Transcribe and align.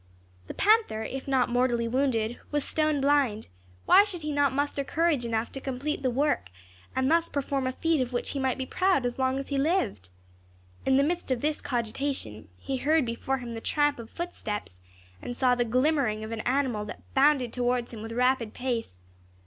The 0.47 0.55
panther, 0.55 1.03
if 1.03 1.27
not 1.27 1.47
mortally 1.47 1.87
wounded, 1.87 2.39
was 2.49 2.63
stone 2.63 2.99
blind; 3.01 3.49
why 3.85 4.03
should 4.03 4.23
he 4.23 4.31
not 4.31 4.51
muster 4.51 4.83
courage 4.83 5.25
enough 5.25 5.51
to 5.51 5.61
complete 5.61 6.01
the 6.01 6.09
work, 6.09 6.49
and 6.95 7.11
thus 7.11 7.29
perform 7.29 7.67
a 7.67 7.71
feat 7.71 8.01
of 8.01 8.11
which 8.11 8.31
he 8.31 8.39
might 8.39 8.57
be 8.57 8.65
proud 8.65 9.05
as 9.05 9.19
long 9.19 9.37
as 9.37 9.49
he 9.49 9.57
lived? 9.57 10.09
In 10.87 10.97
the 10.97 11.03
midst 11.03 11.29
of 11.29 11.41
this 11.41 11.61
cogitation, 11.61 12.47
he 12.57 12.77
heard 12.77 13.05
before 13.05 13.37
him 13.37 13.53
the 13.53 13.61
tramp 13.61 13.99
of 13.99 14.09
footsteps, 14.09 14.79
and 15.21 15.37
saw 15.37 15.53
the 15.53 15.65
glimmering 15.65 16.23
of 16.23 16.31
an 16.31 16.41
animal 16.41 16.83
that 16.85 17.03
bounded 17.13 17.53
towards 17.53 17.93
him 17.93 18.01
with 18.01 18.11
rapid 18.13 18.55
pace. 18.55 19.03